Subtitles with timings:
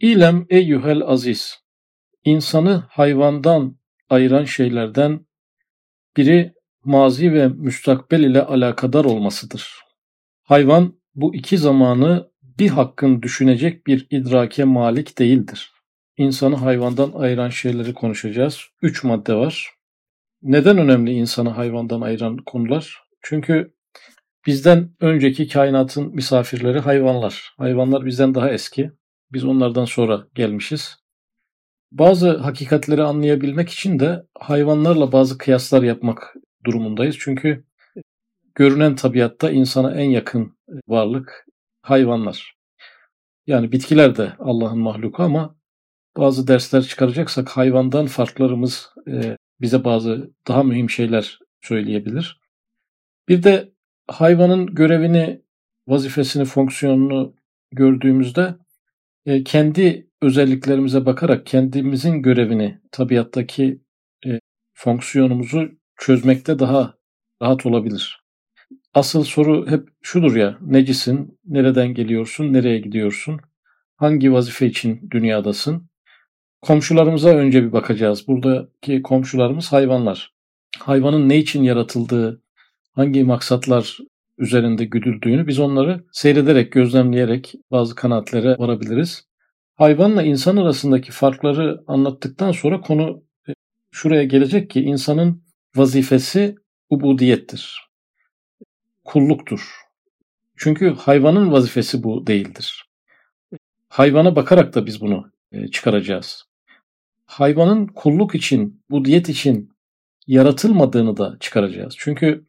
[0.00, 1.58] İlem eyyuhel aziz.
[2.24, 3.76] İnsanı hayvandan
[4.10, 5.26] ayıran şeylerden
[6.16, 6.54] biri
[6.84, 9.80] mazi ve müstakbel ile alakadar olmasıdır.
[10.42, 15.72] Hayvan bu iki zamanı bir hakkın düşünecek bir idrake malik değildir.
[16.16, 18.60] İnsanı hayvandan ayıran şeyleri konuşacağız.
[18.82, 19.70] Üç madde var.
[20.42, 23.02] Neden önemli insanı hayvandan ayıran konular?
[23.22, 23.74] Çünkü
[24.46, 27.54] bizden önceki kainatın misafirleri hayvanlar.
[27.58, 28.90] Hayvanlar bizden daha eski.
[29.32, 30.96] Biz onlardan sonra gelmişiz.
[31.92, 37.16] Bazı hakikatleri anlayabilmek için de hayvanlarla bazı kıyaslar yapmak durumundayız.
[37.18, 37.64] Çünkü
[38.54, 40.58] görünen tabiatta insana en yakın
[40.88, 41.46] varlık
[41.82, 42.56] hayvanlar.
[43.46, 45.56] Yani bitkiler de Allah'ın mahluku ama
[46.16, 52.40] bazı dersler çıkaracaksak hayvandan farklarımız e, bize bazı daha mühim şeyler söyleyebilir.
[53.28, 53.72] Bir de
[54.08, 55.42] hayvanın görevini,
[55.88, 57.34] vazifesini, fonksiyonunu
[57.72, 58.54] gördüğümüzde
[59.26, 63.82] e, kendi özelliklerimize bakarak kendimizin görevini, tabiattaki
[64.26, 64.40] e,
[64.74, 66.94] fonksiyonumuzu çözmekte daha
[67.42, 68.20] rahat olabilir.
[68.94, 73.40] Asıl soru hep şudur ya, necisin, nereden geliyorsun, nereye gidiyorsun,
[73.96, 75.90] hangi vazife için dünyadasın?
[76.62, 78.28] Komşularımıza önce bir bakacağız.
[78.28, 80.34] Buradaki komşularımız hayvanlar.
[80.78, 82.42] Hayvanın ne için yaratıldığı,
[82.92, 83.98] hangi maksatlar
[84.38, 89.26] üzerinde güdüldüğünü biz onları seyrederek, gözlemleyerek bazı kanaatlere varabiliriz.
[89.74, 93.52] Hayvanla insan arasındaki farkları anlattıktan sonra konu e,
[93.90, 95.42] şuraya gelecek ki insanın
[95.76, 96.56] vazifesi
[96.90, 97.88] ubudiyettir.
[99.04, 99.70] Kulluktur.
[100.56, 102.86] Çünkü hayvanın vazifesi bu değildir.
[103.88, 106.44] Hayvana bakarak da biz bunu e, çıkaracağız.
[107.26, 109.70] Hayvanın kulluk için, budiyet için
[110.26, 111.94] yaratılmadığını da çıkaracağız.
[111.98, 112.46] Çünkü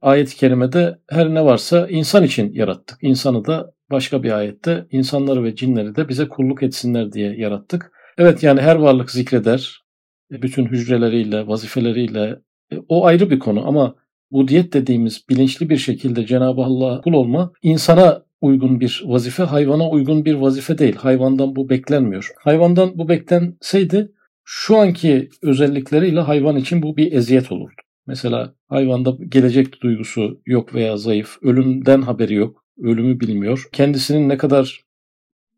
[0.00, 2.98] ayet-i kerimede her ne varsa insan için yarattık.
[3.02, 7.92] İnsanı da başka bir ayette insanları ve cinleri de bize kulluk etsinler diye yarattık.
[8.18, 9.82] Evet yani her varlık zikreder.
[10.32, 12.36] E, bütün hücreleriyle, vazifeleriyle
[12.72, 13.94] e, o ayrı bir konu ama
[14.30, 19.90] bu diyet dediğimiz bilinçli bir şekilde Cenab-ı Allah'a kul olma insana uygun bir vazife, hayvana
[19.90, 20.96] uygun bir vazife değil.
[20.96, 22.30] Hayvandan bu beklenmiyor.
[22.38, 24.12] Hayvandan bu beklenseydi
[24.44, 27.82] şu anki özellikleriyle hayvan için bu bir eziyet olurdu.
[28.08, 33.68] Mesela hayvanda gelecek duygusu yok veya zayıf, ölümden haberi yok, ölümü bilmiyor.
[33.72, 34.80] Kendisinin ne kadar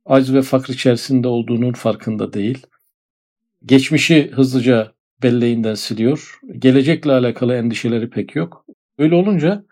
[0.06, 2.66] acz ve fakr içerisinde olduğunun farkında değil.
[3.66, 6.38] Geçmişi hızlıca belleğinden siliyor.
[6.58, 8.66] Gelecekle alakalı endişeleri pek yok.
[8.98, 9.64] Öyle olunca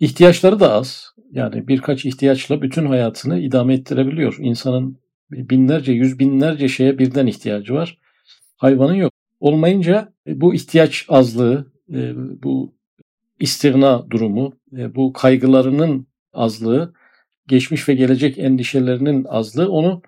[0.00, 1.14] ihtiyaçları da az.
[1.32, 4.36] Yani birkaç ihtiyaçla bütün hayatını idame ettirebiliyor.
[4.38, 4.98] İnsanın
[5.30, 7.98] binlerce, yüz binlerce şeye birden ihtiyacı var.
[8.56, 9.12] Hayvanın yok.
[9.40, 11.71] Olmayınca bu ihtiyaç azlığı,
[12.42, 12.74] bu
[13.40, 16.94] istigna durumu, bu kaygılarının azlığı,
[17.48, 20.02] geçmiş ve gelecek endişelerinin azlığı onu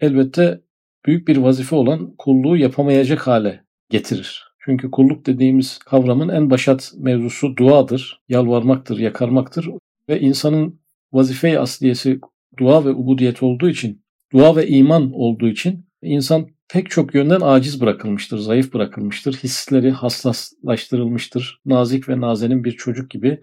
[0.00, 0.60] elbette
[1.06, 4.44] büyük bir vazife olan kulluğu yapamayacak hale getirir.
[4.64, 9.68] Çünkü kulluk dediğimiz kavramın en başat mevzusu duadır, yalvarmaktır, yakarmaktır
[10.08, 10.80] ve insanın
[11.12, 12.20] vazife-i asliyesi
[12.58, 14.02] dua ve ubudiyet olduğu için,
[14.32, 19.34] dua ve iman olduğu için insan pek çok yönden aciz bırakılmıştır, zayıf bırakılmıştır.
[19.34, 21.60] Hisleri hassaslaştırılmıştır.
[21.66, 23.40] Nazik ve nazenin bir çocuk gibi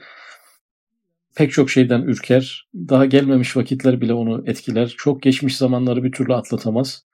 [1.36, 2.68] pek çok şeyden ürker.
[2.76, 4.94] Daha gelmemiş vakitler bile onu etkiler.
[4.98, 7.06] Çok geçmiş zamanları bir türlü atlatamaz.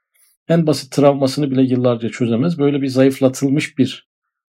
[0.48, 2.60] En basit travmasını bile yıllarca çözemez.
[2.60, 4.10] Böyle bir zayıflatılmış bir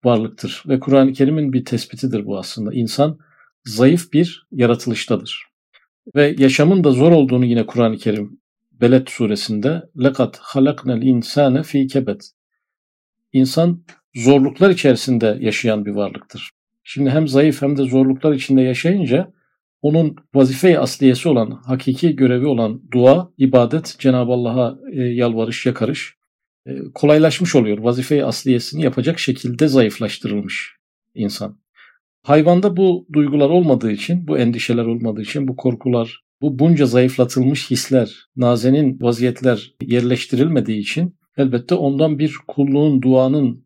[0.04, 0.62] varlıktır.
[0.68, 2.74] Ve Kur'an-ı Kerim'in bir tespitidir bu aslında.
[2.74, 3.18] İnsan
[3.64, 5.44] zayıf bir yaratılıştadır.
[6.14, 8.40] Ve yaşamın da zor olduğunu yine Kur'an-ı Kerim
[8.80, 12.30] Beled suresinde lekat halaknel insane fi kebet.
[13.32, 16.50] İnsan zorluklar içerisinde yaşayan bir varlıktır.
[16.84, 19.32] Şimdi hem zayıf hem de zorluklar içinde yaşayınca
[19.82, 26.16] onun vazife-i asliyesi olan, hakiki görevi olan dua, ibadet, Cenab-ı Allah'a e, yalvarış, yakarış
[26.66, 27.78] e, kolaylaşmış oluyor.
[27.78, 30.76] Vazife-i asliyesini yapacak şekilde zayıflaştırılmış
[31.14, 31.58] insan.
[32.22, 38.26] Hayvanda bu duygular olmadığı için, bu endişeler olmadığı için, bu korkular, bu bunca zayıflatılmış hisler,
[38.36, 43.64] nazenin vaziyetler yerleştirilmediği için elbette ondan bir kulluğun, duanın,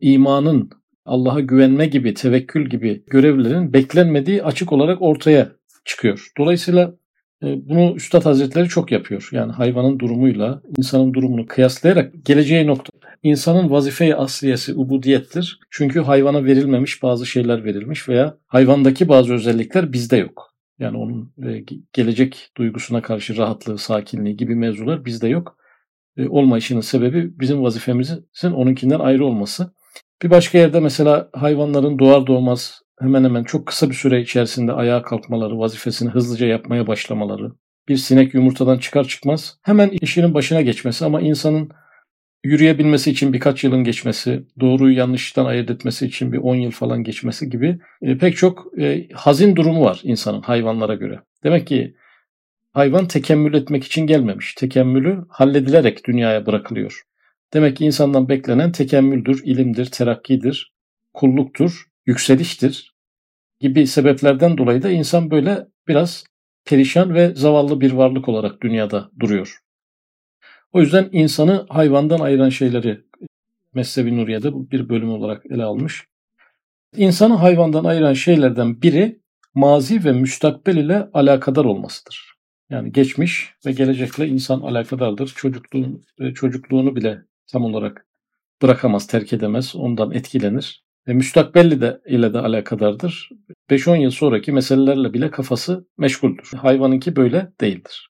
[0.00, 0.70] imanın,
[1.04, 5.52] Allah'a güvenme gibi, tevekkül gibi görevlerin beklenmediği açık olarak ortaya
[5.84, 6.32] çıkıyor.
[6.38, 6.94] Dolayısıyla
[7.42, 9.28] e, bunu Üstad Hazretleri çok yapıyor.
[9.32, 12.92] Yani hayvanın durumuyla insanın durumunu kıyaslayarak geleceği nokta
[13.22, 15.60] insanın vazife-i asliyesi ubudiyettir.
[15.70, 20.51] Çünkü hayvana verilmemiş bazı şeyler verilmiş veya hayvandaki bazı özellikler bizde yok.
[20.82, 25.56] Yani onun e, gelecek duygusuna karşı rahatlığı, sakinliği gibi mevzular bizde yok.
[26.16, 29.72] E, olmayışının sebebi bizim vazifemizin onunkinden ayrı olması.
[30.22, 35.02] Bir başka yerde mesela hayvanların doğar doğmaz hemen hemen çok kısa bir süre içerisinde ayağa
[35.02, 37.52] kalkmaları, vazifesini hızlıca yapmaya başlamaları,
[37.88, 41.70] bir sinek yumurtadan çıkar çıkmaz hemen işinin başına geçmesi ama insanın
[42.44, 47.50] yürüyebilmesi için birkaç yılın geçmesi, doğruyu yanlıştan ayırt etmesi için bir 10 yıl falan geçmesi
[47.50, 51.20] gibi e, pek çok e, hazin durumu var insanın hayvanlara göre.
[51.44, 51.94] Demek ki
[52.72, 54.54] hayvan tekemmül etmek için gelmemiş.
[54.54, 57.02] Tekemmülü halledilerek dünyaya bırakılıyor.
[57.52, 60.72] Demek ki insandan beklenen tekemmüldür, ilimdir, terakkidir,
[61.14, 62.92] kulluktur, yükseliştir
[63.60, 66.24] gibi sebeplerden dolayı da insan böyle biraz
[66.64, 69.58] perişan ve zavallı bir varlık olarak dünyada duruyor.
[70.72, 73.00] O yüzden insanı hayvandan ayıran şeyleri
[73.74, 76.06] Mezhebi Nuriye'de bir bölüm olarak ele almış.
[76.96, 79.20] İnsanı hayvandan ayıran şeylerden biri
[79.54, 82.34] mazi ve müstakbel ile alakadar olmasıdır.
[82.70, 85.28] Yani geçmiş ve gelecekle insan alakadardır.
[85.36, 86.02] Çocukluğun,
[86.34, 88.06] çocukluğunu bile tam olarak
[88.62, 90.84] bırakamaz, terk edemez, ondan etkilenir.
[91.08, 93.30] Ve müstakbelli de ile de alakadardır.
[93.70, 96.50] 5-10 yıl sonraki meselelerle bile kafası meşguldür.
[96.56, 98.11] Hayvanınki böyle değildir.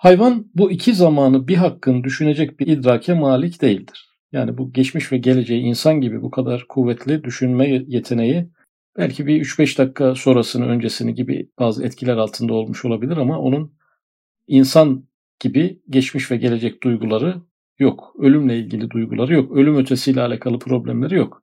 [0.00, 4.08] Hayvan bu iki zamanı bir hakkın düşünecek bir idrake malik değildir.
[4.32, 8.48] Yani bu geçmiş ve geleceği insan gibi bu kadar kuvvetli düşünme yeteneği
[8.96, 13.74] belki bir 3-5 dakika sonrasını öncesini gibi bazı etkiler altında olmuş olabilir ama onun
[14.46, 15.04] insan
[15.40, 17.42] gibi geçmiş ve gelecek duyguları
[17.78, 18.14] yok.
[18.18, 19.56] Ölümle ilgili duyguları yok.
[19.56, 21.42] Ölüm ötesiyle alakalı problemleri yok.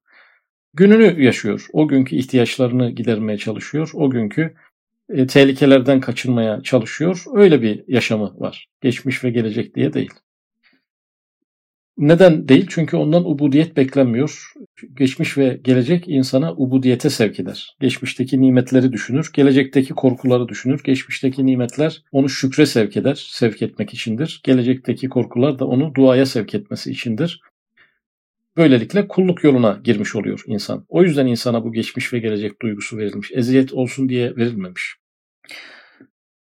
[0.74, 1.68] Gününü yaşıyor.
[1.74, 3.92] O günkü ihtiyaçlarını gidermeye çalışıyor.
[3.94, 4.56] O günkü
[5.10, 7.24] e, tehlikelerden kaçınmaya çalışıyor.
[7.34, 8.68] Öyle bir yaşamı var.
[8.82, 10.12] Geçmiş ve gelecek diye değil.
[11.98, 12.66] Neden değil?
[12.70, 14.54] Çünkü ondan ubudiyet beklenmiyor.
[14.94, 17.76] Geçmiş ve gelecek insana ubudiyete sevk eder.
[17.80, 20.84] Geçmişteki nimetleri düşünür, gelecekteki korkuları düşünür.
[20.84, 24.42] Geçmişteki nimetler onu şükre sevk eder, sevk etmek içindir.
[24.44, 27.42] Gelecekteki korkular da onu duaya sevk etmesi içindir.
[28.58, 30.86] Böylelikle kulluk yoluna girmiş oluyor insan.
[30.90, 33.32] O yüzden insana bu geçmiş ve gelecek duygusu verilmiş.
[33.32, 34.96] Eziyet olsun diye verilmemiş.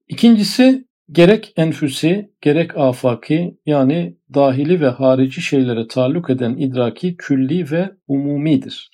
[0.08, 7.92] İkincisi gerek enfüsi gerek afaki yani dahili ve harici şeylere taalluk eden idraki külli ve
[8.08, 8.90] umumidir.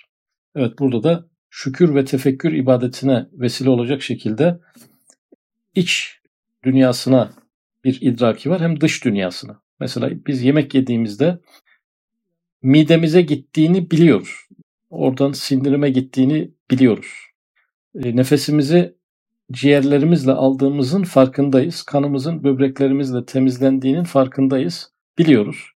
[0.55, 4.59] Evet burada da şükür ve tefekkür ibadetine vesile olacak şekilde
[5.75, 6.19] iç
[6.63, 7.31] dünyasına
[7.83, 9.61] bir idraki var hem dış dünyasına.
[9.79, 11.39] Mesela biz yemek yediğimizde
[12.63, 14.47] midemize gittiğini biliyoruz.
[14.89, 17.13] Oradan sindirime gittiğini biliyoruz.
[17.95, 18.95] E, nefesimizi
[19.51, 21.83] ciğerlerimizle aldığımızın farkındayız.
[21.83, 24.91] Kanımızın böbreklerimizle temizlendiğinin farkındayız.
[25.17, 25.71] Biliyoruz.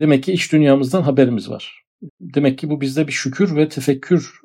[0.00, 1.82] Demek ki iç dünyamızdan haberimiz var.
[2.20, 4.40] Demek ki bu bizde bir şükür ve tefekkür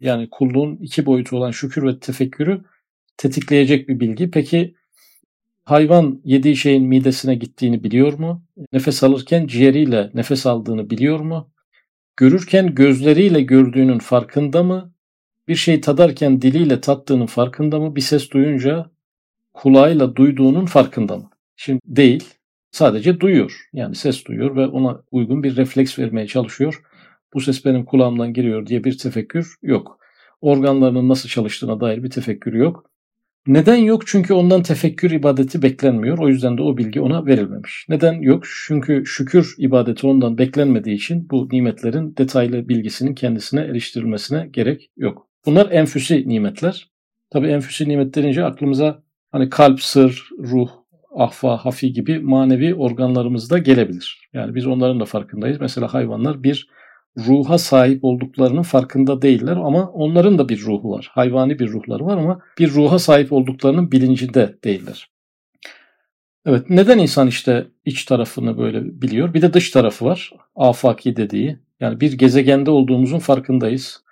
[0.00, 2.64] yani kulluğun iki boyutu olan şükür ve tefekkürü
[3.16, 4.30] tetikleyecek bir bilgi.
[4.30, 4.74] Peki
[5.64, 8.44] hayvan yediği şeyin midesine gittiğini biliyor mu?
[8.72, 11.50] Nefes alırken ciğeriyle nefes aldığını biliyor mu?
[12.16, 14.92] Görürken gözleriyle gördüğünün farkında mı?
[15.48, 17.96] Bir şey tadarken diliyle tattığının farkında mı?
[17.96, 18.90] Bir ses duyunca
[19.54, 21.30] kulağıyla duyduğunun farkında mı?
[21.56, 22.24] Şimdi değil.
[22.70, 23.68] Sadece duyuyor.
[23.72, 26.82] Yani ses duyuyor ve ona uygun bir refleks vermeye çalışıyor.
[27.34, 29.98] Bu ses benim kulağımdan giriyor diye bir tefekkür yok.
[30.40, 32.90] Organlarının nasıl çalıştığına dair bir tefekkür yok.
[33.46, 34.06] Neden yok?
[34.06, 36.18] Çünkü ondan tefekkür ibadeti beklenmiyor.
[36.18, 37.86] O yüzden de o bilgi ona verilmemiş.
[37.88, 38.44] Neden yok?
[38.66, 45.28] Çünkü şükür ibadeti ondan beklenmediği için bu nimetlerin detaylı bilgisinin kendisine eriştirilmesine gerek yok.
[45.46, 46.90] Bunlar enfüsi nimetler.
[47.30, 49.02] Tabi enfüsi nimet denince aklımıza
[49.32, 50.68] hani kalp, sır, ruh,
[51.14, 54.28] ahva, hafi gibi manevi organlarımız da gelebilir.
[54.32, 55.60] Yani biz onların da farkındayız.
[55.60, 56.68] Mesela hayvanlar bir
[57.18, 61.10] ruha sahip olduklarının farkında değiller ama onların da bir ruhu var.
[61.12, 65.08] Hayvani bir ruhları var ama bir ruha sahip olduklarının bilincinde değiller.
[66.46, 69.34] Evet neden insan işte iç tarafını böyle biliyor?
[69.34, 70.32] Bir de dış tarafı var.
[70.56, 71.58] Afaki dediği.
[71.80, 74.02] Yani bir gezegende olduğumuzun farkındayız.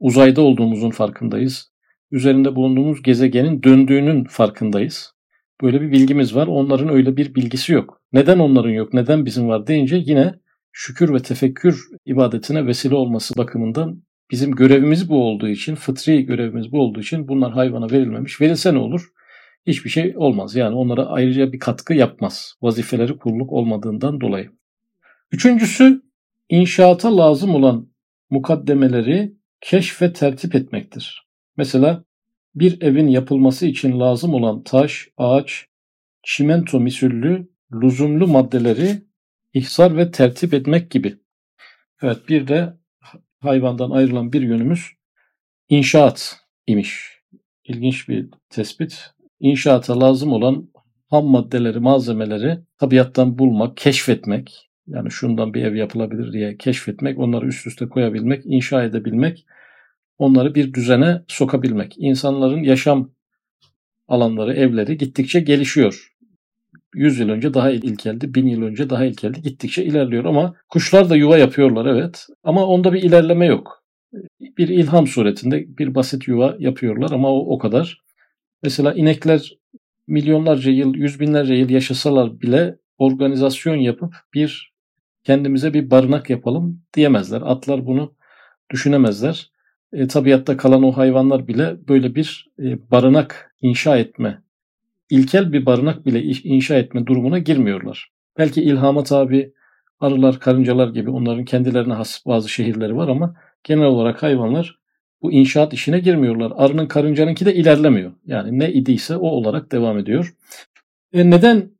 [0.00, 1.70] Uzayda olduğumuzun farkındayız.
[2.10, 5.14] Üzerinde bulunduğumuz gezegenin döndüğünün farkındayız.
[5.62, 6.46] Böyle bir bilgimiz var.
[6.46, 8.00] Onların öyle bir bilgisi yok.
[8.12, 8.94] Neden onların yok?
[8.94, 10.34] Neden bizim var deyince yine
[10.78, 16.80] şükür ve tefekkür ibadetine vesile olması bakımından bizim görevimiz bu olduğu için, fıtri görevimiz bu
[16.80, 18.40] olduğu için bunlar hayvana verilmemiş.
[18.40, 19.08] Verilse ne olur?
[19.66, 20.56] Hiçbir şey olmaz.
[20.56, 22.54] Yani onlara ayrıca bir katkı yapmaz.
[22.62, 24.50] Vazifeleri kulluk olmadığından dolayı.
[25.32, 26.02] Üçüncüsü
[26.48, 27.88] inşaata lazım olan
[28.30, 31.26] mukaddemeleri keşf ve tertip etmektir.
[31.56, 32.04] Mesela
[32.54, 35.66] bir evin yapılması için lazım olan taş, ağaç,
[36.22, 39.05] çimento misüllü lüzumlu maddeleri
[39.56, 41.18] ihsar ve tertip etmek gibi.
[42.02, 42.74] Evet bir de
[43.40, 44.86] hayvandan ayrılan bir yönümüz
[45.68, 47.20] inşaat imiş.
[47.64, 49.10] İlginç bir tespit.
[49.40, 50.68] İnşaata lazım olan
[51.10, 57.66] ham maddeleri, malzemeleri tabiattan bulmak, keşfetmek, yani şundan bir ev yapılabilir diye keşfetmek, onları üst
[57.66, 59.46] üste koyabilmek, inşa edebilmek,
[60.18, 61.94] onları bir düzene sokabilmek.
[61.98, 63.10] İnsanların yaşam
[64.08, 66.15] alanları, evleri gittikçe gelişiyor.
[66.96, 69.42] 100 yıl önce daha ilkeldi, 1000 yıl önce daha ilkeldi.
[69.42, 72.26] Gittikçe ilerliyor ama kuşlar da yuva yapıyorlar evet.
[72.44, 73.84] Ama onda bir ilerleme yok.
[74.40, 78.02] Bir ilham suretinde bir basit yuva yapıyorlar ama o, o kadar.
[78.62, 79.58] Mesela inekler
[80.06, 84.72] milyonlarca yıl, yüz binlerce yıl yaşasalar bile organizasyon yapıp bir
[85.24, 87.42] kendimize bir barınak yapalım diyemezler.
[87.44, 88.14] Atlar bunu
[88.70, 89.50] düşünemezler.
[89.92, 94.42] E, tabiatta kalan o hayvanlar bile böyle bir e, barınak inşa etme,
[95.10, 98.10] ilkel bir barınak bile inşa etme durumuna girmiyorlar.
[98.38, 99.52] Belki ilhama tabi
[100.00, 103.34] arılar, karıncalar gibi onların kendilerine has bazı şehirleri var ama
[103.64, 104.78] genel olarak hayvanlar
[105.22, 106.52] bu inşaat işine girmiyorlar.
[106.56, 108.12] Arının karıncanınki de ilerlemiyor.
[108.26, 110.34] Yani ne idiyse o olarak devam ediyor.
[111.12, 111.70] E neden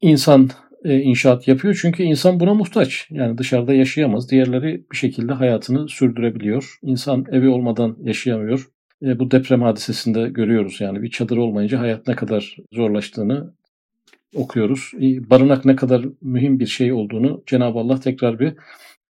[0.00, 0.50] insan
[0.84, 1.78] e, inşaat yapıyor?
[1.82, 3.06] Çünkü insan buna muhtaç.
[3.10, 4.30] Yani dışarıda yaşayamaz.
[4.30, 6.78] Diğerleri bir şekilde hayatını sürdürebiliyor.
[6.82, 8.68] İnsan evi olmadan yaşayamıyor.
[9.02, 10.80] E, bu deprem hadisesinde görüyoruz.
[10.80, 13.54] Yani bir çadır olmayınca hayat ne kadar zorlaştığını
[14.34, 14.92] okuyoruz.
[15.00, 18.54] E, barınak ne kadar mühim bir şey olduğunu Cenab-ı Allah tekrar bir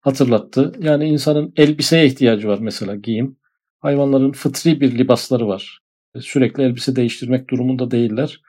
[0.01, 0.73] hatırlattı.
[0.81, 3.37] Yani insanın elbiseye ihtiyacı var mesela giyim.
[3.81, 5.81] Hayvanların fıtri bir libasları var.
[6.21, 8.43] Sürekli elbise değiştirmek durumunda değiller.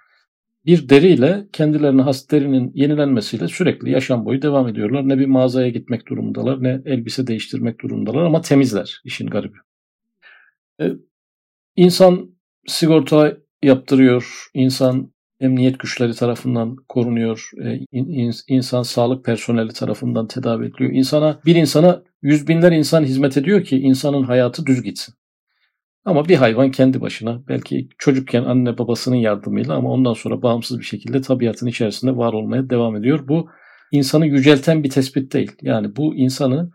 [0.65, 5.09] Bir deriyle kendilerine has derinin yenilenmesiyle sürekli yaşam boyu devam ediyorlar.
[5.09, 9.57] Ne bir mağazaya gitmek durumundalar ne elbise değiştirmek durumundalar ama temizler işin garibi.
[11.79, 12.29] İnsan
[12.67, 17.79] sigorta yaptırıyor, insan emniyet güçleri tarafından korunuyor, e,
[18.47, 20.91] insan sağlık personeli tarafından tedavi ediliyor.
[20.91, 25.15] İnsana, bir insana yüz binler insan hizmet ediyor ki insanın hayatı düz gitsin.
[26.05, 30.85] Ama bir hayvan kendi başına belki çocukken anne babasının yardımıyla ama ondan sonra bağımsız bir
[30.85, 33.27] şekilde tabiatın içerisinde var olmaya devam ediyor.
[33.27, 33.49] Bu
[33.91, 35.51] insanı yücelten bir tespit değil.
[35.61, 36.71] Yani bu insanı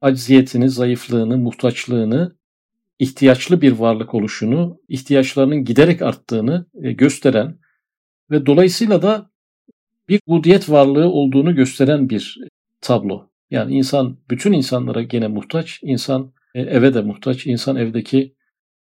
[0.00, 2.37] acziyetini, zayıflığını, muhtaçlığını,
[2.98, 7.58] ihtiyaçlı bir varlık oluşunu, ihtiyaçlarının giderek arttığını e, gösteren
[8.30, 9.30] ve dolayısıyla da
[10.08, 12.38] bir budiyet varlığı olduğunu gösteren bir
[12.80, 13.30] tablo.
[13.50, 17.46] Yani insan bütün insanlara gene muhtaç, insan e, eve de muhtaç.
[17.46, 18.34] İnsan evdeki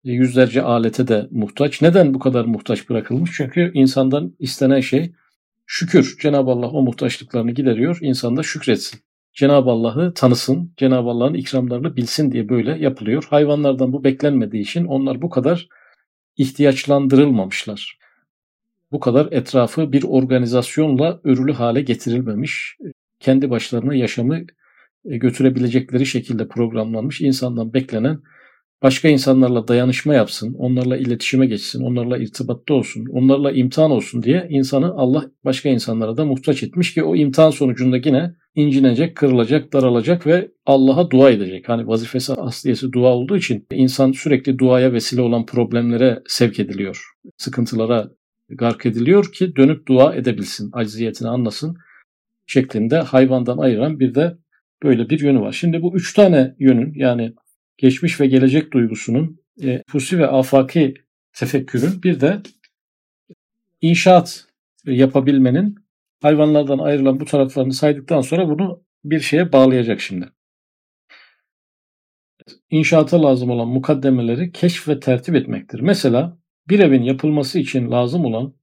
[0.04, 1.82] e, yüzlerce alete de muhtaç.
[1.82, 3.30] Neden bu kadar muhtaç bırakılmış?
[3.36, 5.12] Çünkü insandan istenen şey
[5.66, 6.16] şükür.
[6.22, 7.98] Cenab-ı Allah o muhtaçlıklarını gideriyor.
[8.00, 9.00] İnsan da şükretsin.
[9.36, 13.26] Cenab-ı Allah'ı tanısın, Cenab-ı Allah'ın ikramlarını bilsin diye böyle yapılıyor.
[13.30, 15.68] Hayvanlardan bu beklenmediği için onlar bu kadar
[16.36, 17.98] ihtiyaçlandırılmamışlar.
[18.92, 22.76] Bu kadar etrafı bir organizasyonla örülü hale getirilmemiş.
[23.20, 24.38] Kendi başlarına yaşamı
[25.04, 28.20] e, götürebilecekleri şekilde programlanmış insandan beklenen
[28.82, 34.94] başka insanlarla dayanışma yapsın, onlarla iletişime geçsin, onlarla irtibatta olsun, onlarla imtihan olsun diye insanı
[34.94, 40.50] Allah başka insanlara da muhtaç etmiş ki o imtihan sonucunda yine incinecek, kırılacak, daralacak ve
[40.66, 41.68] Allah'a dua edecek.
[41.68, 47.04] Hani vazifesi asliyesi dua olduğu için insan sürekli duaya vesile olan problemlere sevk ediliyor.
[47.36, 48.10] Sıkıntılara
[48.48, 51.76] gark ediliyor ki dönüp dua edebilsin, acziyetini anlasın
[52.46, 54.36] şeklinde hayvandan ayıran bir de
[54.82, 55.52] Böyle bir yönü var.
[55.52, 57.34] Şimdi bu üç tane yönün yani
[57.78, 60.94] geçmiş ve gelecek duygusunun e, fusi ve afaki
[61.32, 62.40] tefekkürün bir de
[63.80, 64.46] inşaat
[64.84, 65.74] yapabilmenin
[66.22, 70.28] hayvanlardan ayrılan bu taraflarını saydıktan sonra bunu bir şeye bağlayacak şimdi.
[72.70, 75.80] İnşaata lazım olan mukaddemeleri keşf ve tertip etmektir.
[75.80, 78.54] Mesela bir evin yapılması için lazım olan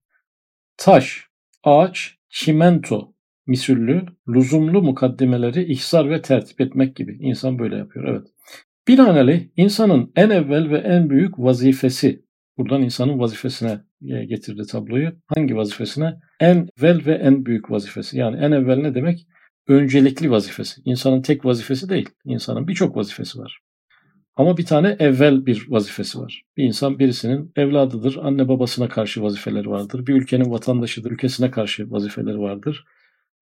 [0.77, 1.27] taş,
[1.63, 3.13] ağaç, çimento
[3.47, 7.17] misüllü, lüzumlu mukaddimeleri ihsar ve tertip etmek gibi.
[7.21, 8.07] İnsan böyle yapıyor.
[8.07, 8.27] Evet.
[8.87, 12.25] Binaenaleyh insanın en evvel ve en büyük vazifesi,
[12.57, 15.11] buradan insanın vazifesine getirdi tabloyu.
[15.27, 16.13] Hangi vazifesine?
[16.39, 18.17] En evvel ve en büyük vazifesi.
[18.17, 19.27] Yani en evvel ne demek?
[19.67, 20.81] Öncelikli vazifesi.
[20.85, 22.09] İnsanın tek vazifesi değil.
[22.25, 23.59] İnsanın birçok vazifesi var.
[24.35, 26.43] Ama bir tane evvel bir vazifesi var.
[26.57, 30.07] Bir insan birisinin evladıdır, anne babasına karşı vazifeleri vardır.
[30.07, 32.85] Bir ülkenin vatandaşıdır, ülkesine karşı vazifeleri vardır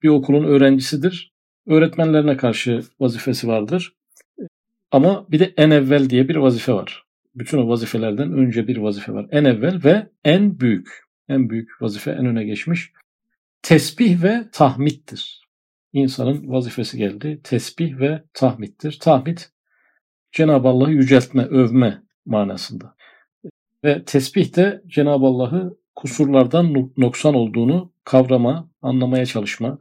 [0.04, 1.34] bir okulun öğrencisidir.
[1.68, 3.94] Öğretmenlerine karşı vazifesi vardır.
[4.92, 7.04] Ama bir de en evvel diye bir vazife var.
[7.36, 9.28] Bütün o vazifelerden önce bir vazife var.
[9.32, 11.04] En evvel ve en büyük.
[11.30, 12.92] En büyük vazife en öne geçmiş.
[13.62, 15.48] Tesbih ve tahmittir.
[15.94, 17.42] İnsanın vazifesi geldi.
[17.44, 19.00] Tesbih ve tahmittir.
[19.02, 19.50] Tahmit
[20.32, 22.96] Cenab-ı Allah'ı yüceltme, övme manasında.
[23.84, 29.80] Ve tesbih de Cenab-ı Allah'ı kusurlardan noksan olduğunu kavrama, anlamaya çalışma,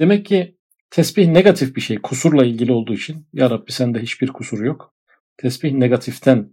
[0.00, 0.56] Demek ki
[0.90, 1.98] tesbih negatif bir şey.
[1.98, 3.26] Kusurla ilgili olduğu için.
[3.32, 4.94] Ya Rabbi sende hiçbir kusur yok.
[5.36, 6.52] Tesbih negatiften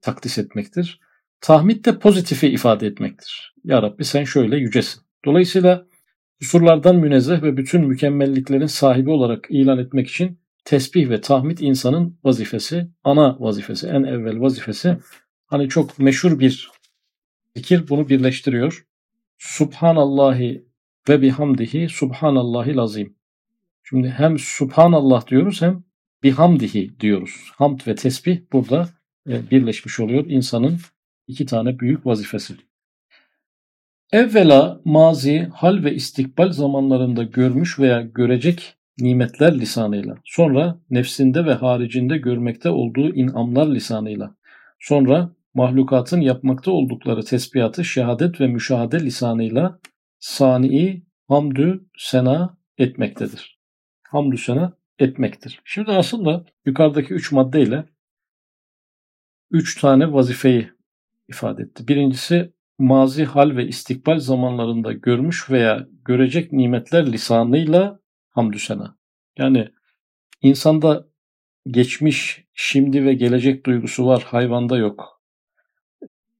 [0.00, 1.00] takdis etmektir.
[1.40, 3.54] Tahmid de pozitifi ifade etmektir.
[3.64, 5.02] Ya Rabbi sen şöyle yücesin.
[5.24, 5.86] Dolayısıyla
[6.40, 12.88] kusurlardan münezzeh ve bütün mükemmelliklerin sahibi olarak ilan etmek için tesbih ve tahmid insanın vazifesi,
[13.04, 14.96] ana vazifesi, en evvel vazifesi.
[15.46, 16.70] Hani çok meşhur bir
[17.58, 18.86] Zikir bunu birleştiriyor.
[19.38, 20.64] Subhanallahi
[21.08, 23.16] ve bihamdihi subhanallahil azim.
[23.82, 25.84] Şimdi hem subhanallah diyoruz hem
[26.22, 27.50] bihamdihi diyoruz.
[27.56, 28.88] Hamd ve tesbih burada
[29.28, 30.78] e, birleşmiş oluyor insanın
[31.26, 32.54] iki tane büyük vazifesi.
[34.12, 42.18] Evvela mazi, hal ve istikbal zamanlarında görmüş veya görecek nimetler lisanıyla, sonra nefsinde ve haricinde
[42.18, 44.34] görmekte olduğu inamlar lisanıyla,
[44.80, 49.78] sonra mahlukatın yapmakta oldukları tesbihatı şehadet ve müşahede lisanıyla
[50.18, 53.58] sani'i hamdü sena etmektedir.
[54.02, 55.60] Hamdü sena etmektir.
[55.64, 57.84] Şimdi aslında yukarıdaki üç maddeyle
[59.50, 60.70] üç tane vazifeyi
[61.28, 61.88] ifade etti.
[61.88, 68.00] Birincisi mazi hal ve istikbal zamanlarında görmüş veya görecek nimetler lisanıyla
[68.30, 68.98] hamdü sena.
[69.38, 69.68] Yani
[70.42, 71.06] insanda
[71.66, 75.22] geçmiş, şimdi ve gelecek duygusu var, hayvanda yok.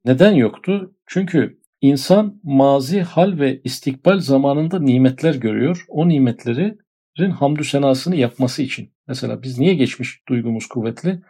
[0.04, 0.94] Neden yoktu?
[1.06, 5.84] Çünkü insan mazi, hal ve istikbal zamanında nimetler görüyor.
[5.88, 6.78] O nimetlerin
[7.26, 8.92] hamdü senasını yapması için.
[9.08, 11.22] Mesela biz niye geçmiş duygumuz kuvvetli?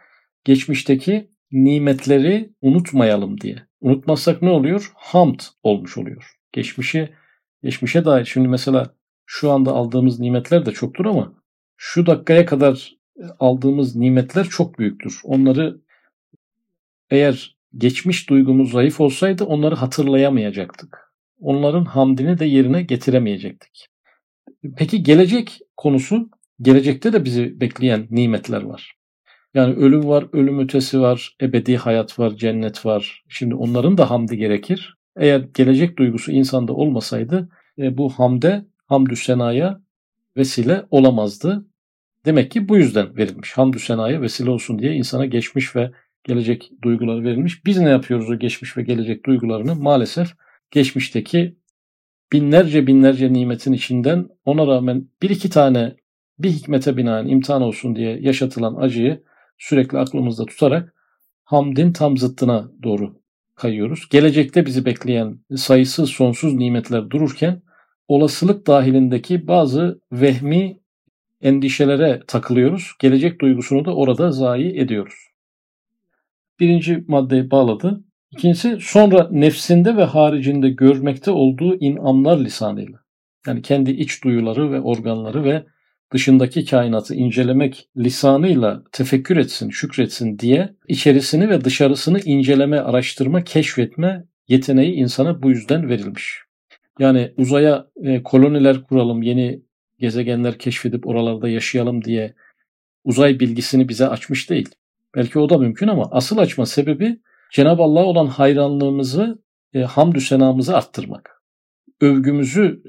[0.45, 3.55] Geçmişteki nimetleri unutmayalım diye.
[3.81, 4.91] Unutmazsak ne oluyor?
[4.95, 6.35] Hamd olmuş oluyor.
[6.53, 7.09] Geçmişe
[7.63, 8.93] geçmişe dair şimdi mesela
[9.25, 11.33] şu anda aldığımız nimetler de çoktur ama
[11.77, 12.93] şu dakikaya kadar
[13.39, 15.19] aldığımız nimetler çok büyüktür.
[15.23, 15.81] Onları
[17.09, 21.13] eğer geçmiş duygumuz zayıf olsaydı onları hatırlayamayacaktık.
[21.39, 23.87] Onların hamdini de yerine getiremeyecektik.
[24.77, 26.29] Peki gelecek konusu,
[26.61, 28.95] gelecekte de bizi bekleyen nimetler var.
[29.53, 33.23] Yani ölüm var, ölüm ötesi var, ebedi hayat var, cennet var.
[33.29, 34.97] Şimdi onların da hamdi gerekir.
[35.17, 39.81] Eğer gelecek duygusu insanda olmasaydı e, bu hamde, hamdü senaya
[40.37, 41.65] vesile olamazdı.
[42.25, 43.57] Demek ki bu yüzden verilmiş.
[43.57, 45.91] Hamdü senaya vesile olsun diye insana geçmiş ve
[46.23, 47.65] gelecek duyguları verilmiş.
[47.65, 49.75] Biz ne yapıyoruz o geçmiş ve gelecek duygularını?
[49.75, 50.33] Maalesef
[50.71, 51.55] geçmişteki
[52.33, 55.95] binlerce binlerce nimetin içinden ona rağmen bir iki tane
[56.39, 59.23] bir hikmete binaen imtihan olsun diye yaşatılan acıyı
[59.57, 60.93] sürekli aklımızda tutarak
[61.43, 63.19] hamdin tam zıttına doğru
[63.55, 64.09] kayıyoruz.
[64.09, 67.61] Gelecekte bizi bekleyen sayısız sonsuz nimetler dururken
[68.07, 70.79] olasılık dahilindeki bazı vehmi
[71.41, 72.93] endişelere takılıyoruz.
[72.99, 75.29] Gelecek duygusunu da orada zayi ediyoruz.
[76.59, 78.03] Birinci maddeyi bağladı.
[78.31, 82.99] İkincisi sonra nefsinde ve haricinde görmekte olduğu inamlar lisanıyla.
[83.47, 85.65] Yani kendi iç duyuları ve organları ve
[86.13, 94.93] dışındaki kainatı incelemek lisanıyla tefekkür etsin, şükretsin diye içerisini ve dışarısını inceleme, araştırma, keşfetme yeteneği
[94.93, 96.41] insana bu yüzden verilmiş.
[96.99, 99.61] Yani uzaya e, koloniler kuralım, yeni
[99.99, 102.33] gezegenler keşfedip oralarda yaşayalım diye
[103.03, 104.69] uzay bilgisini bize açmış değil.
[105.15, 107.19] Belki o da mümkün ama asıl açma sebebi
[107.51, 111.43] Cenab-ı Allah'a olan hayranlığımızı, e, hamdü senamızı arttırmak.
[112.01, 112.83] Övgümüzü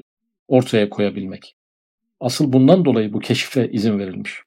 [0.47, 1.55] ortaya koyabilmek.
[2.19, 4.43] Asıl bundan dolayı bu keşfe izin verilmiş.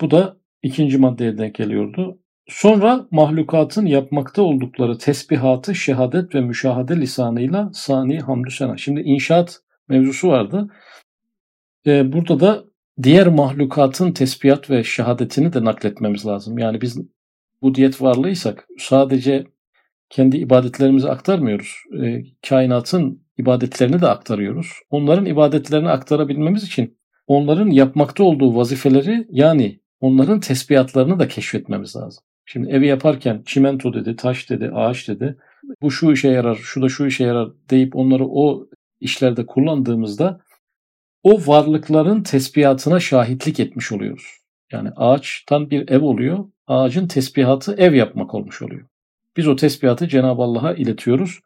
[0.00, 2.18] Bu da ikinci maddeye denk geliyordu.
[2.48, 8.76] Sonra mahlukatın yapmakta oldukları tesbihatı şehadet ve müşahade lisanıyla sani hamdü sena.
[8.76, 10.68] Şimdi inşaat mevzusu vardı.
[11.86, 12.64] Ee, burada da
[13.02, 16.58] diğer mahlukatın tesbihat ve şehadetini de nakletmemiz lazım.
[16.58, 16.98] Yani biz
[17.66, 19.44] bu diyet varlığıysak sadece
[20.10, 21.74] kendi ibadetlerimizi aktarmıyoruz.
[22.02, 24.72] E, kainatın ibadetlerini de aktarıyoruz.
[24.90, 32.24] Onların ibadetlerini aktarabilmemiz için onların yapmakta olduğu vazifeleri yani onların tesbihatlarını da keşfetmemiz lazım.
[32.44, 35.36] Şimdi evi yaparken çimento dedi, taş dedi, ağaç dedi.
[35.82, 38.68] Bu şu işe yarar, şu da şu işe yarar deyip onları o
[39.00, 40.40] işlerde kullandığımızda
[41.22, 44.26] o varlıkların tesbihatına şahitlik etmiş oluyoruz.
[44.72, 46.44] Yani ağaçtan bir ev oluyor.
[46.66, 48.86] Ağacın tesbihatı ev yapmak olmuş oluyor.
[49.36, 51.40] Biz o tesbihatı Cenab-ı Allah'a iletiyoruz.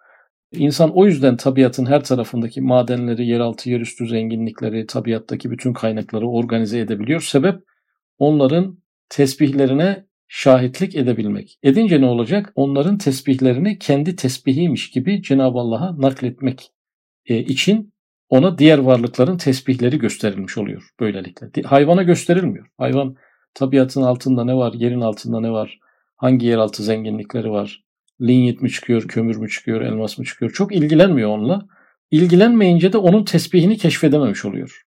[0.53, 7.21] İnsan o yüzden tabiatın her tarafındaki madenleri, yeraltı, yerüstü zenginlikleri, tabiattaki bütün kaynakları organize edebiliyor.
[7.21, 7.63] Sebep
[8.19, 8.79] onların
[9.09, 11.59] tesbihlerine şahitlik edebilmek.
[11.63, 12.53] Edince ne olacak?
[12.55, 16.71] Onların tesbihlerini kendi tesbihiymiş gibi Cenab-ı Allah'a nakletmek
[17.27, 17.93] e, için
[18.29, 21.63] ona diğer varlıkların tesbihleri gösterilmiş oluyor böylelikle.
[21.63, 22.67] Hayvana gösterilmiyor.
[22.79, 23.17] Hayvan
[23.55, 25.79] tabiatın altında ne var, yerin altında ne var,
[26.17, 27.85] hangi yeraltı zenginlikleri var,
[28.21, 31.67] linyit mi çıkıyor, kömür mü çıkıyor, elmas mı çıkıyor çok ilgilenmiyor onunla.
[32.11, 34.83] İlgilenmeyince de onun tesbihini keşfedememiş oluyor.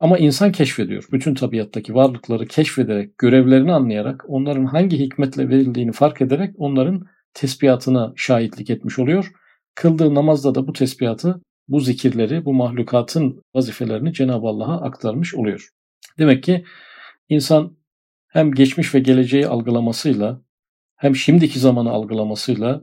[0.00, 1.04] Ama insan keşfediyor.
[1.12, 8.70] Bütün tabiattaki varlıkları keşfederek, görevlerini anlayarak, onların hangi hikmetle verildiğini fark ederek onların tesbihatına şahitlik
[8.70, 9.32] etmiş oluyor.
[9.74, 15.68] Kıldığı namazda da bu tesbihatı, bu zikirleri, bu mahlukatın vazifelerini Cenab-ı Allah'a aktarmış oluyor.
[16.18, 16.64] Demek ki
[17.28, 17.76] insan
[18.28, 20.40] hem geçmiş ve geleceği algılamasıyla
[20.96, 22.82] hem şimdiki zamanı algılamasıyla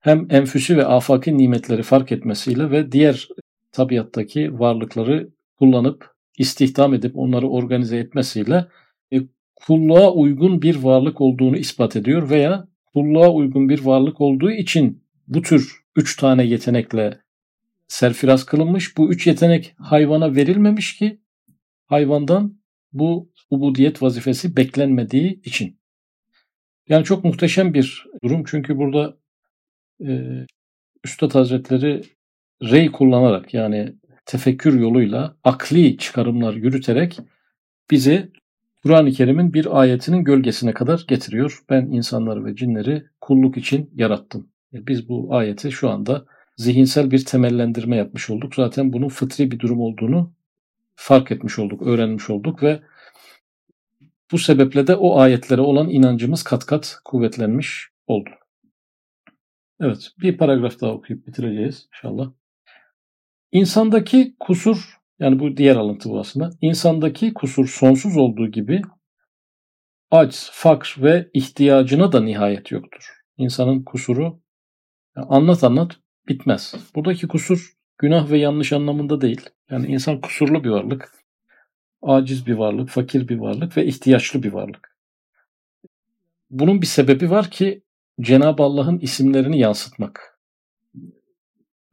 [0.00, 3.28] hem enfüsü ve afaki nimetleri fark etmesiyle ve diğer
[3.72, 8.66] tabiattaki varlıkları kullanıp istihdam edip onları organize etmesiyle
[9.12, 9.20] e,
[9.54, 15.42] kulluğa uygun bir varlık olduğunu ispat ediyor veya kulluğa uygun bir varlık olduğu için bu
[15.42, 17.18] tür üç tane yetenekle
[17.88, 18.96] serfiraz kılınmış.
[18.96, 21.20] Bu üç yetenek hayvana verilmemiş ki
[21.86, 22.61] hayvandan
[22.92, 25.80] bu ubudiyet vazifesi beklenmediği için.
[26.88, 29.18] Yani çok muhteşem bir durum çünkü burada
[30.06, 30.10] e,
[31.04, 32.02] Üstad Hazretleri
[32.62, 33.94] rey kullanarak yani
[34.26, 37.18] tefekkür yoluyla akli çıkarımlar yürüterek
[37.90, 38.32] bizi
[38.82, 41.62] Kur'an-ı Kerim'in bir ayetinin gölgesine kadar getiriyor.
[41.70, 44.48] Ben insanları ve cinleri kulluk için yarattım.
[44.74, 46.24] E, biz bu ayeti şu anda
[46.56, 48.54] zihinsel bir temellendirme yapmış olduk.
[48.54, 50.32] Zaten bunun fıtri bir durum olduğunu
[50.94, 52.82] fark etmiş olduk, öğrenmiş olduk ve
[54.32, 58.30] bu sebeple de o ayetlere olan inancımız kat kat kuvvetlenmiş oldu.
[59.80, 62.32] Evet, bir paragraf daha okuyup bitireceğiz inşallah.
[63.52, 66.50] İnsandaki kusur, yani bu diğer alıntı bu aslında.
[66.60, 68.82] İnsandaki kusur sonsuz olduğu gibi
[70.10, 73.22] aç, fakr ve ihtiyacına da nihayet yoktur.
[73.36, 74.40] İnsanın kusuru
[75.16, 75.96] anlat anlat
[76.28, 76.74] bitmez.
[76.94, 77.72] Buradaki kusur
[78.02, 79.40] günah ve yanlış anlamında değil.
[79.70, 81.12] Yani insan kusurlu bir varlık.
[82.02, 84.96] Aciz bir varlık, fakir bir varlık ve ihtiyaçlı bir varlık.
[86.50, 87.82] Bunun bir sebebi var ki
[88.20, 90.38] Cenab-ı Allah'ın isimlerini yansıtmak.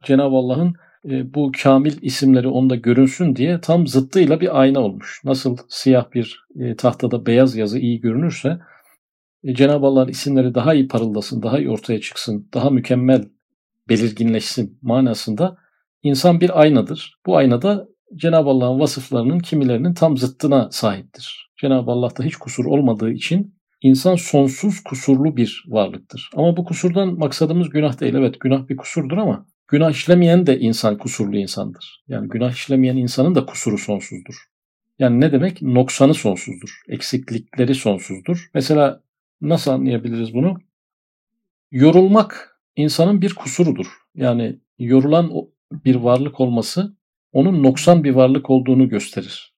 [0.02, 5.20] Cenab-ı Allah'ın e, bu kamil isimleri onda görünsün diye tam zıttıyla bir ayna olmuş.
[5.24, 8.60] Nasıl siyah bir e, tahtada beyaz yazı iyi görünürse
[9.44, 13.24] e, Cenab-ı Allah'ın isimleri daha iyi parıldasın, daha iyi ortaya çıksın, daha mükemmel
[13.88, 15.69] belirginleşsin manasında
[16.02, 17.14] insan bir aynadır.
[17.26, 21.50] Bu aynada Cenab-ı Allah'ın vasıflarının kimilerinin tam zıttına sahiptir.
[21.60, 26.30] Cenab-ı Allah'ta hiç kusur olmadığı için insan sonsuz kusurlu bir varlıktır.
[26.36, 28.14] Ama bu kusurdan maksadımız günah değil.
[28.14, 32.04] Evet günah bir kusurdur ama günah işlemeyen de insan kusurlu insandır.
[32.08, 34.34] Yani günah işlemeyen insanın da kusuru sonsuzdur.
[34.98, 35.62] Yani ne demek?
[35.62, 36.82] Noksanı sonsuzdur.
[36.88, 38.50] Eksiklikleri sonsuzdur.
[38.54, 39.02] Mesela
[39.40, 40.58] nasıl anlayabiliriz bunu?
[41.70, 43.86] Yorulmak insanın bir kusurudur.
[44.14, 45.30] Yani yorulan
[45.72, 46.96] bir varlık olması
[47.32, 49.54] onun noksan bir varlık olduğunu gösterir.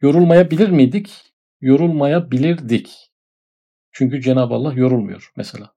[0.00, 1.32] Yorulmayabilir miydik?
[1.60, 3.12] Yorulmayabilirdik.
[3.92, 5.72] Çünkü Cenab-ı Allah yorulmuyor mesela.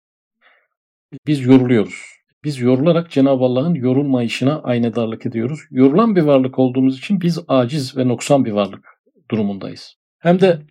[1.27, 2.15] Biz yoruluyoruz.
[2.43, 5.59] Biz yorularak Cenab-ı Allah'ın yorulmayışına aynedarlık ediyoruz.
[5.71, 8.85] Yorulan bir varlık olduğumuz için biz aciz ve noksan bir varlık
[9.31, 9.95] durumundayız.
[10.19, 10.61] Hem de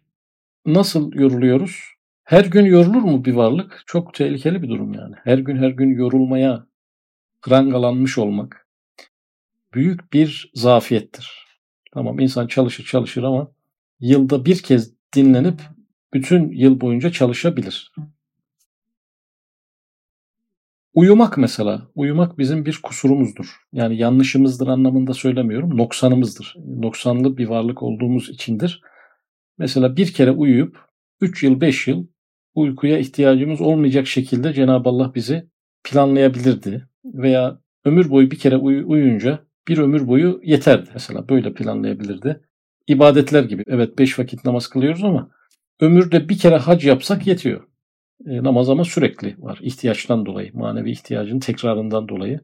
[0.66, 1.80] nasıl yoruluyoruz?
[2.24, 3.82] Her gün yorulur mu bir varlık?
[3.86, 5.14] Çok tehlikeli bir durum yani.
[5.24, 6.66] Her gün her gün yorulmaya
[7.44, 8.68] prangalanmış olmak
[9.74, 11.44] büyük bir zafiyettir.
[11.94, 13.52] Tamam insan çalışır çalışır ama
[14.00, 15.60] yılda bir kez dinlenip
[16.14, 17.92] bütün yıl boyunca çalışabilir.
[20.94, 21.88] Uyumak mesela.
[21.94, 23.46] Uyumak bizim bir kusurumuzdur.
[23.72, 25.78] Yani yanlışımızdır anlamında söylemiyorum.
[25.78, 26.56] Noksanımızdır.
[26.66, 28.80] Noksanlı bir varlık olduğumuz içindir.
[29.58, 30.78] Mesela bir kere uyuyup
[31.20, 32.06] 3 yıl 5 yıl
[32.54, 35.48] uykuya ihtiyacımız olmayacak şekilde Cenab-ı Allah bizi
[35.84, 36.88] planlayabilirdi.
[37.04, 39.38] Veya ömür boyu bir kere uy- uyuyunca
[39.68, 40.90] bir ömür boyu yeterdi.
[40.94, 42.40] Mesela böyle planlayabilirdi.
[42.88, 43.62] İbadetler gibi.
[43.66, 45.30] Evet beş vakit namaz kılıyoruz ama
[45.80, 47.64] ömürde bir kere hac yapsak yetiyor.
[48.26, 49.58] E, namaz ama sürekli var.
[49.62, 52.40] ihtiyaçtan dolayı, manevi ihtiyacın tekrarından dolayı.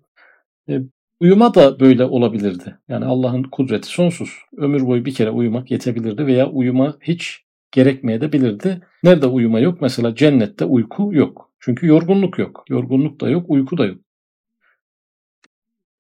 [0.68, 0.80] E,
[1.20, 2.78] uyuma da böyle olabilirdi.
[2.88, 4.30] Yani Allah'ın kudreti sonsuz.
[4.56, 8.80] Ömür boyu bir kere uyumak yetebilirdi veya uyuma hiç gerekmeye de bilirdi.
[9.02, 9.80] Nerede uyuma yok?
[9.80, 11.50] Mesela cennette uyku yok.
[11.60, 12.64] Çünkü yorgunluk yok.
[12.68, 13.98] Yorgunluk da yok, uyku da yok.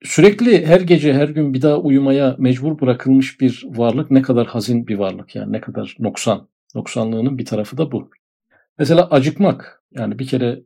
[0.02, 4.86] Sürekli her gece her gün bir daha uyumaya mecbur bırakılmış bir varlık ne kadar hazin
[4.86, 6.48] bir varlık yani ne kadar noksan.
[6.74, 8.10] Noksanlığının bir tarafı da bu.
[8.78, 10.62] Mesela acıkmak yani bir kere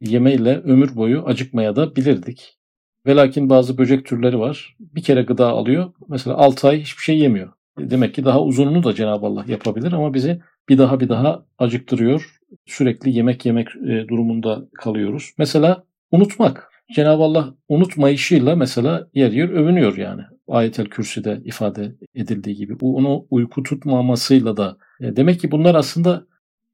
[0.00, 2.58] yemeyle ömür boyu acıkmaya da bilirdik.
[3.06, 4.76] Velakin bazı böcek türleri var.
[4.80, 5.92] Bir kere gıda alıyor.
[6.08, 7.52] Mesela 6 ay hiçbir şey yemiyor.
[7.78, 12.40] Demek ki daha uzununu da Cenab-ı Allah yapabilir ama bizi bir daha bir daha acıktırıyor.
[12.66, 15.32] Sürekli yemek yemek e, durumunda kalıyoruz.
[15.38, 16.71] Mesela unutmak.
[16.94, 20.22] Cenab-ı Allah unutmayışıyla mesela yer yer övünüyor yani.
[20.48, 22.74] Ayetel Kürsi'de ifade edildiği gibi.
[22.80, 24.76] Onu uyku tutmamasıyla da.
[25.00, 26.26] E, demek ki bunlar aslında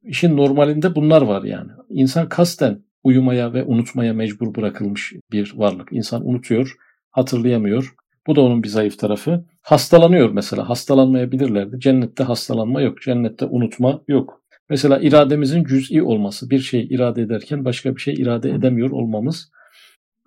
[0.02, 1.70] işin normalinde bunlar var yani.
[1.90, 5.88] İnsan kasten uyumaya ve unutmaya mecbur bırakılmış bir varlık.
[5.92, 6.76] İnsan unutuyor,
[7.10, 7.94] hatırlayamıyor.
[8.26, 9.44] Bu da onun bir zayıf tarafı.
[9.62, 10.68] Hastalanıyor mesela.
[10.68, 11.80] Hastalanmayabilirlerdi.
[11.80, 13.02] Cennette hastalanma yok.
[13.02, 14.42] Cennette unutma yok.
[14.70, 16.50] Mesela irademizin cüz'i olması.
[16.50, 19.50] Bir şey irade ederken başka bir şey irade edemiyor olmamız.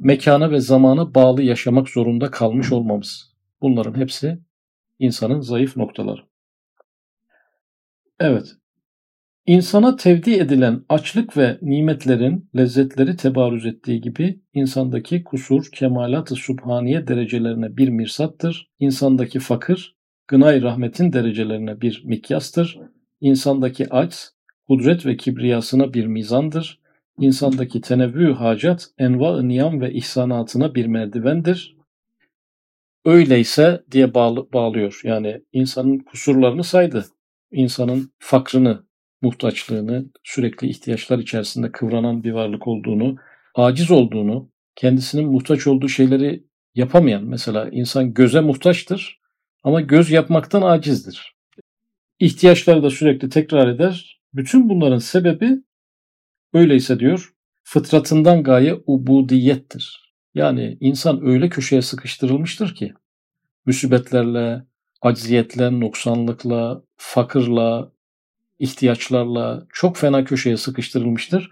[0.03, 3.31] Mekana ve zamana bağlı yaşamak zorunda kalmış olmamız.
[3.61, 4.39] Bunların hepsi
[4.99, 6.21] insanın zayıf noktaları.
[8.19, 8.55] Evet.
[9.45, 17.77] İnsana tevdi edilen açlık ve nimetlerin lezzetleri tebarüz ettiği gibi insandaki kusur, kemalat-ı subhaniye derecelerine
[17.77, 18.71] bir mirsattır.
[18.79, 19.95] İnsandaki fakir,
[20.27, 22.79] gınay rahmetin derecelerine bir mikyastır.
[23.21, 24.29] İnsandaki aç,
[24.67, 26.80] kudret ve kibriyasına bir mizandır.
[27.21, 31.75] İnsandaki tenevvü hacat, enva-ı niyam ve ihsanatına bir merdivendir.
[33.05, 35.01] Öyleyse diye bağlı, bağlıyor.
[35.03, 37.05] Yani insanın kusurlarını saydı.
[37.51, 38.83] İnsanın fakrını,
[39.21, 43.15] muhtaçlığını, sürekli ihtiyaçlar içerisinde kıvranan bir varlık olduğunu,
[43.55, 46.43] aciz olduğunu, kendisinin muhtaç olduğu şeyleri
[46.75, 49.19] yapamayan, mesela insan göze muhtaçtır
[49.63, 51.35] ama göz yapmaktan acizdir.
[52.19, 54.21] İhtiyaçları da sürekli tekrar eder.
[54.33, 55.57] Bütün bunların sebebi
[56.53, 57.33] öyleyse diyor,
[57.63, 60.13] fıtratından gaye ubudiyettir.
[60.33, 62.93] Yani insan öyle köşeye sıkıştırılmıştır ki,
[63.65, 64.65] müsibetlerle,
[65.01, 67.91] acziyetle, noksanlıkla, fakırla,
[68.59, 71.49] ihtiyaçlarla çok fena köşeye sıkıştırılmıştır.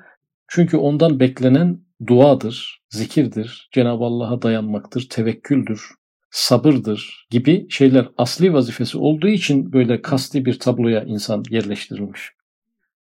[0.48, 5.90] Çünkü ondan beklenen duadır, zikirdir, Cenab-ı Allah'a dayanmaktır, tevekküldür,
[6.32, 12.32] sabırdır gibi şeyler asli vazifesi olduğu için böyle kasti bir tabloya insan yerleştirilmiş.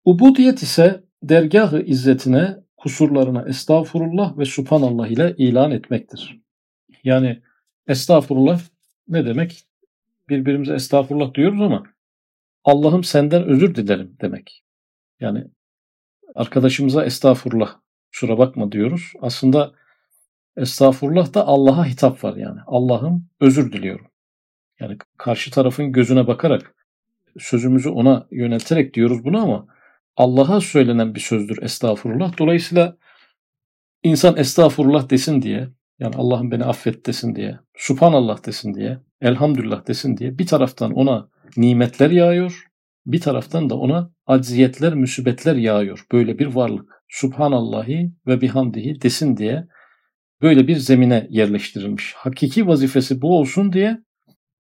[0.06, 6.42] Ubudiyet ise dergahı izzetine, kusurlarına estağfurullah ve subhanallah ile ilan etmektir.
[7.04, 7.42] Yani
[7.88, 8.62] estağfurullah
[9.08, 9.64] ne demek?
[10.30, 11.84] Birbirimize estağfurullah diyoruz ama
[12.64, 14.64] Allah'ım senden özür dilerim demek.
[15.20, 15.48] Yani
[16.36, 17.80] arkadaşımıza estağfurullah
[18.12, 19.14] şura bakma diyoruz.
[19.22, 19.74] Aslında
[20.58, 22.60] estağfurullah da Allah'a hitap var yani.
[22.68, 24.08] Allah'ım özür diliyorum.
[24.80, 26.76] Yani karşı tarafın gözüne bakarak
[27.40, 29.68] sözümüzü ona yönelterek diyoruz bunu ama
[30.18, 32.38] Allah'a söylenen bir sözdür estağfurullah.
[32.38, 32.98] Dolayısıyla
[34.04, 40.18] insan estağfurullah desin diye yani Allah'ım beni affet desin diye, Subhanallah desin diye, Elhamdülillah desin
[40.18, 42.66] diye bir taraftan ona nimetler yağıyor,
[43.06, 46.06] bir taraftan da ona acziyetler, müsibetler yağıyor.
[46.12, 46.96] Böyle bir varlık.
[47.08, 49.68] Subhanallahi ve bihamdihi desin diye
[50.42, 52.14] böyle bir zemine yerleştirilmiş.
[52.14, 53.98] Hakiki vazifesi bu olsun diye,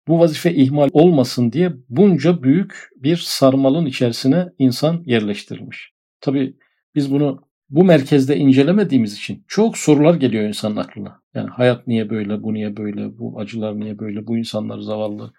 [0.07, 5.93] bu vazife ihmal olmasın diye bunca büyük bir sarmalın içerisine insan yerleştirilmiş.
[6.21, 6.57] Tabi
[6.95, 11.21] biz bunu bu merkezde incelemediğimiz için çok sorular geliyor insanın aklına.
[11.33, 15.33] Yani hayat niye böyle, bu niye böyle, bu acılar niye böyle, bu insanlar zavallı.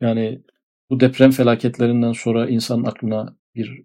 [0.00, 0.42] Yani
[0.90, 3.82] bu deprem felaketlerinden sonra insanın aklına bir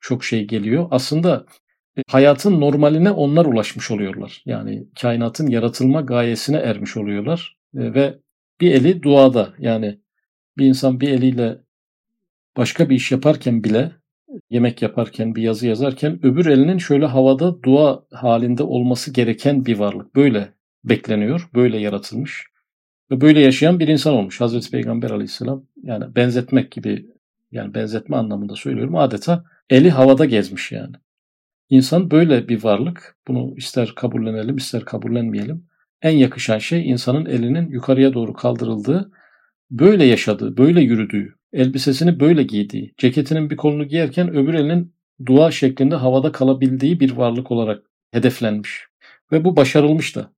[0.00, 0.88] çok şey geliyor.
[0.90, 1.46] Aslında
[1.98, 4.42] e, hayatın normaline onlar ulaşmış oluyorlar.
[4.46, 7.56] Yani kainatın yaratılma gayesine ermiş oluyorlar.
[7.74, 8.18] E, ve
[8.60, 9.98] bir eli duada yani
[10.58, 11.58] bir insan bir eliyle
[12.56, 13.92] başka bir iş yaparken bile
[14.50, 20.14] yemek yaparken bir yazı yazarken öbür elinin şöyle havada dua halinde olması gereken bir varlık.
[20.14, 20.48] Böyle
[20.84, 22.46] bekleniyor, böyle yaratılmış
[23.10, 24.40] ve böyle yaşayan bir insan olmuş.
[24.40, 27.06] Hazreti Peygamber aleyhisselam yani benzetmek gibi
[27.52, 30.96] yani benzetme anlamında söylüyorum adeta eli havada gezmiş yani.
[31.70, 33.16] İnsan böyle bir varlık.
[33.28, 35.69] Bunu ister kabullenelim ister kabullenmeyelim.
[36.02, 39.10] En yakışan şey insanın elinin yukarıya doğru kaldırıldığı,
[39.70, 44.94] böyle yaşadığı, böyle yürüdüğü, elbisesini böyle giydiği, ceketinin bir kolunu giyerken öbür elinin
[45.26, 47.82] dua şeklinde havada kalabildiği bir varlık olarak
[48.12, 48.86] hedeflenmiş.
[49.32, 50.32] Ve bu başarılmış da.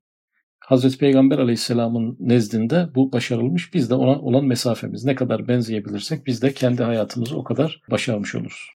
[0.59, 3.75] Hazreti Peygamber Aleyhisselam'ın nezdinde bu başarılmış.
[3.75, 8.35] Biz de ona olan mesafemiz ne kadar benzeyebilirsek biz de kendi hayatımızı o kadar başarmış
[8.35, 8.70] oluruz.